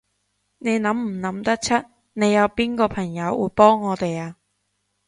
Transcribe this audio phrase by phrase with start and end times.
[0.57, 1.75] 你諗唔諗得出，
[2.13, 4.35] 你有邊個朋友會幫我哋啊？